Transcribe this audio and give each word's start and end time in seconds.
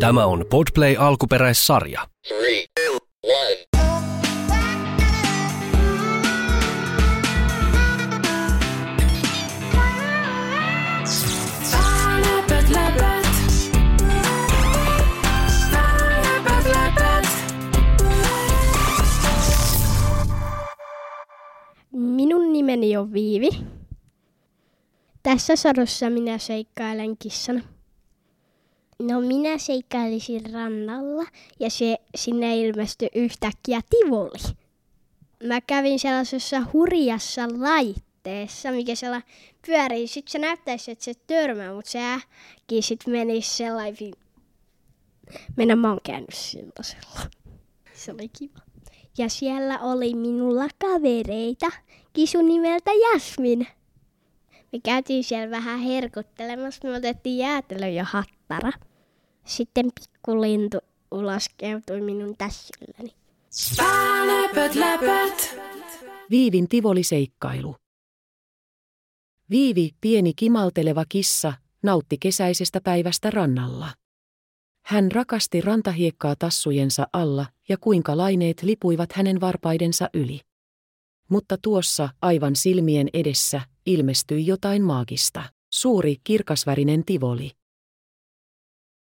Tämä 0.00 0.26
on 0.26 0.44
Podplay 0.50 0.96
alkuperäissarja. 0.98 2.08
Three, 2.28 2.64
two. 2.74 2.98
Minun 21.92 22.52
nimeni 22.52 22.96
on 22.96 23.12
Viivi. 23.12 23.50
Tässä 25.22 25.56
sadossa 25.56 26.10
minä 26.10 26.38
seikkailen 26.38 27.16
kissana. 27.18 27.73
No 28.98 29.20
minä 29.20 29.58
seikkailisin 29.58 30.52
rannalla 30.52 31.24
ja 31.60 31.70
se 31.70 31.96
sinne 32.14 32.56
ilmestyi 32.56 33.08
yhtäkkiä 33.14 33.80
tivoli. 33.90 34.54
Mä 35.44 35.60
kävin 35.60 35.98
sellaisessa 35.98 36.62
hurjassa 36.72 37.42
laitteessa, 37.58 38.70
mikä 38.70 38.94
siellä 38.94 39.22
pyörii. 39.66 40.06
Sitten 40.06 40.32
se 40.32 40.38
näyttäisi, 40.38 40.90
että 40.90 41.04
se 41.04 41.12
törmää, 41.26 41.74
mutta 41.74 41.90
se 41.90 42.12
äkkiä 42.12 42.82
sit 42.82 43.06
menisi 43.06 43.56
sellainen... 43.56 44.12
Mennä 45.56 45.76
mä 45.76 45.88
oon 45.88 46.00
käynyt 46.02 46.34
sellaisella. 46.34 47.20
Se 47.94 48.12
oli 48.12 48.28
kiva. 48.38 48.58
Ja 49.18 49.28
siellä 49.28 49.78
oli 49.78 50.14
minulla 50.14 50.68
kavereita, 50.78 51.70
kisu 52.12 52.42
nimeltä 52.42 52.90
Jasmin. 52.92 53.66
Me 54.74 54.80
käytiin 54.84 55.24
siellä 55.24 55.50
vähän 55.50 55.78
herkuttelemassa, 55.78 56.88
me 56.88 56.96
otettiin 56.96 57.38
jäätelö 57.38 57.88
ja 57.88 58.04
hattara. 58.04 58.72
Sitten 59.44 59.90
pikkulintu 60.00 60.78
ulaskeutui 61.10 62.00
minun 62.00 62.36
tässilläni. 62.36 63.14
Läpät, 64.26 64.74
läpät. 64.74 65.56
Viivin 66.30 66.68
tivoliseikkailu. 66.68 67.76
Viivi, 69.50 69.90
pieni 70.00 70.32
kimalteleva 70.36 71.04
kissa, 71.08 71.52
nautti 71.82 72.16
kesäisestä 72.20 72.80
päivästä 72.80 73.30
rannalla. 73.30 73.88
Hän 74.84 75.12
rakasti 75.12 75.60
rantahiekkaa 75.60 76.36
tassujensa 76.38 77.06
alla 77.12 77.46
ja 77.68 77.76
kuinka 77.80 78.16
laineet 78.16 78.62
lipuivat 78.62 79.12
hänen 79.12 79.40
varpaidensa 79.40 80.08
yli. 80.14 80.40
Mutta 81.28 81.56
tuossa, 81.62 82.08
aivan 82.22 82.56
silmien 82.56 83.08
edessä, 83.12 83.60
ilmestyi 83.86 84.46
jotain 84.46 84.82
maagista. 84.82 85.44
Suuri, 85.72 86.16
kirkasvärinen 86.24 87.04
tivoli. 87.04 87.50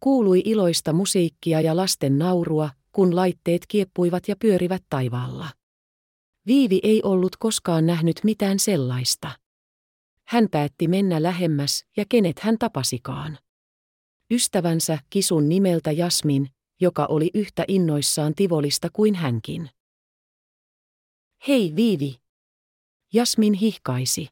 Kuului 0.00 0.42
iloista 0.44 0.92
musiikkia 0.92 1.60
ja 1.60 1.76
lasten 1.76 2.18
naurua, 2.18 2.70
kun 2.92 3.16
laitteet 3.16 3.66
kieppuivat 3.68 4.28
ja 4.28 4.36
pyörivät 4.36 4.84
taivaalla. 4.90 5.48
Viivi 6.46 6.80
ei 6.82 7.02
ollut 7.02 7.36
koskaan 7.36 7.86
nähnyt 7.86 8.20
mitään 8.24 8.58
sellaista. 8.58 9.30
Hän 10.26 10.48
päätti 10.50 10.88
mennä 10.88 11.22
lähemmäs 11.22 11.84
ja 11.96 12.04
kenet 12.08 12.38
hän 12.38 12.58
tapasikaan. 12.58 13.38
Ystävänsä 14.30 14.98
kisun 15.10 15.48
nimeltä 15.48 15.92
Jasmin, 15.92 16.48
joka 16.80 17.06
oli 17.06 17.30
yhtä 17.34 17.64
innoissaan 17.68 18.34
Tivolista 18.34 18.88
kuin 18.92 19.14
hänkin. 19.14 19.70
Hei 21.48 21.72
Viivi! 21.76 22.20
Jasmin 23.12 23.54
hihkaisi. 23.54 24.28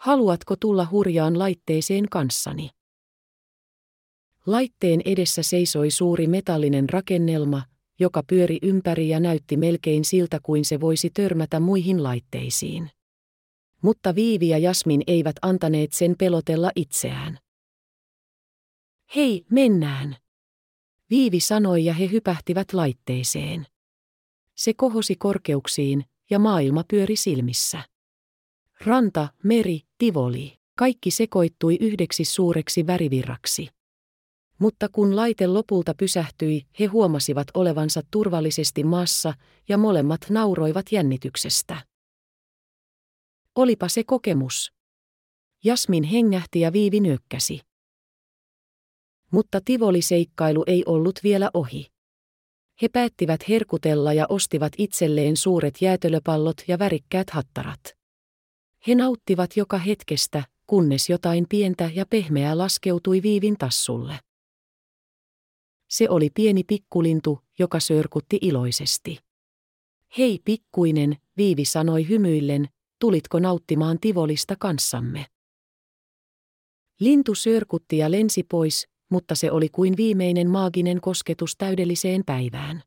Haluatko 0.00 0.56
tulla 0.56 0.86
hurjaan 0.90 1.38
laitteeseen 1.38 2.08
kanssani? 2.08 2.70
Laitteen 4.46 5.02
edessä 5.04 5.42
seisoi 5.42 5.90
suuri 5.90 6.26
metallinen 6.26 6.88
rakennelma, 6.88 7.62
joka 7.98 8.22
pyöri 8.22 8.58
ympäri 8.62 9.08
ja 9.08 9.20
näytti 9.20 9.56
melkein 9.56 10.04
siltä 10.04 10.38
kuin 10.42 10.64
se 10.64 10.80
voisi 10.80 11.10
törmätä 11.10 11.60
muihin 11.60 12.02
laitteisiin. 12.02 12.90
Mutta 13.82 14.14
Viivi 14.14 14.48
ja 14.48 14.58
Jasmin 14.58 15.02
eivät 15.06 15.36
antaneet 15.42 15.92
sen 15.92 16.14
pelotella 16.18 16.70
itseään. 16.76 17.38
Hei, 19.16 19.44
mennään! 19.50 20.16
Viivi 21.10 21.40
sanoi 21.40 21.84
ja 21.84 21.94
he 21.94 22.10
hypähtivät 22.10 22.72
laitteeseen. 22.72 23.66
Se 24.54 24.74
kohosi 24.74 25.16
korkeuksiin 25.16 26.04
ja 26.30 26.38
maailma 26.38 26.84
pyöri 26.90 27.16
silmissä. 27.16 27.82
Ranta, 28.80 29.28
meri, 29.44 29.89
tivoli, 30.00 30.58
kaikki 30.78 31.10
sekoittui 31.10 31.76
yhdeksi 31.80 32.24
suureksi 32.24 32.86
värivirraksi. 32.86 33.68
Mutta 34.58 34.88
kun 34.92 35.16
laite 35.16 35.46
lopulta 35.46 35.94
pysähtyi, 35.94 36.66
he 36.80 36.86
huomasivat 36.86 37.46
olevansa 37.54 38.00
turvallisesti 38.10 38.84
maassa 38.84 39.34
ja 39.68 39.78
molemmat 39.78 40.20
nauroivat 40.30 40.86
jännityksestä. 40.92 41.76
Olipa 43.56 43.88
se 43.88 44.04
kokemus. 44.04 44.72
Jasmin 45.64 46.04
hengähti 46.04 46.60
ja 46.60 46.72
Viivi 46.72 47.00
nyökkäsi. 47.00 47.60
Mutta 49.30 49.60
tivoliseikkailu 49.64 50.64
ei 50.66 50.82
ollut 50.86 51.18
vielä 51.22 51.50
ohi. 51.54 51.86
He 52.82 52.88
päättivät 52.88 53.48
herkutella 53.48 54.12
ja 54.12 54.26
ostivat 54.28 54.72
itselleen 54.78 55.36
suuret 55.36 55.82
jäätelöpallot 55.82 56.56
ja 56.68 56.78
värikkäät 56.78 57.30
hattarat. 57.30 57.99
He 58.86 58.94
nauttivat 58.94 59.56
joka 59.56 59.78
hetkestä, 59.78 60.44
kunnes 60.66 61.10
jotain 61.10 61.46
pientä 61.48 61.90
ja 61.94 62.06
pehmeää 62.06 62.58
laskeutui 62.58 63.22
Viivin 63.22 63.58
tassulle. 63.58 64.20
Se 65.88 66.08
oli 66.08 66.30
pieni 66.34 66.64
pikkulintu, 66.64 67.40
joka 67.58 67.80
sörkutti 67.80 68.38
iloisesti. 68.40 69.18
Hei 70.18 70.40
pikkuinen, 70.44 71.16
Viivi 71.36 71.64
sanoi 71.64 72.08
hymyillen, 72.08 72.68
tulitko 72.98 73.38
nauttimaan 73.38 74.00
Tivolista 74.00 74.56
kanssamme? 74.56 75.26
Lintu 77.00 77.34
sörkutti 77.34 77.98
ja 77.98 78.10
lensi 78.10 78.42
pois, 78.42 78.88
mutta 79.10 79.34
se 79.34 79.50
oli 79.50 79.68
kuin 79.68 79.96
viimeinen 79.96 80.50
maaginen 80.50 81.00
kosketus 81.00 81.56
täydelliseen 81.58 82.22
päivään. 82.26 82.82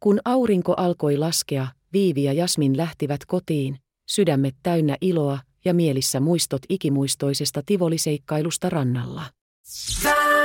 Kun 0.00 0.20
aurinko 0.24 0.74
alkoi 0.76 1.16
laskea, 1.16 1.66
Viivi 1.92 2.24
ja 2.24 2.32
Jasmin 2.32 2.76
lähtivät 2.76 3.20
kotiin, 3.26 3.78
sydämet 4.08 4.54
täynnä 4.62 4.96
iloa 5.00 5.38
ja 5.64 5.74
mielissä 5.74 6.20
muistot 6.20 6.62
ikimuistoisesta 6.68 7.62
tivoliseikkailusta 7.66 8.70
rannalla. 8.70 9.22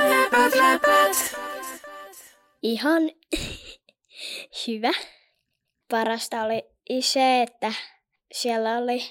Läpät, 0.09 0.55
läpät. 0.55 1.35
Ihan 2.61 3.01
hyvä. 4.67 4.91
Parasta 5.91 6.43
oli 6.43 6.63
se, 7.01 7.41
että 7.41 7.73
siellä 8.33 8.77
oli 8.77 9.01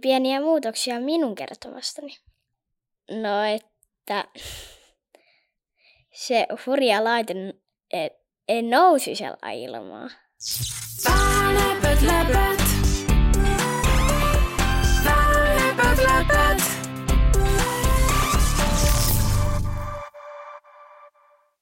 pieniä 0.00 0.40
muutoksia 0.40 1.00
minun 1.00 1.34
kertomastani. 1.34 2.16
No, 3.10 3.44
että 3.44 4.24
se 6.12 6.46
hurja 6.66 7.04
laite 7.04 7.34
e- 7.92 8.08
e- 8.48 8.62
nousi 8.62 9.14
siellä 9.14 9.52
ilmaa. 9.52 10.08
Läpät, 11.54 12.02
läpät. 12.02 12.63